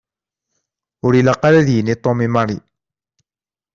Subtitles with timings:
[1.05, 2.57] Ur ilaq ara ad yini Tom i Mary.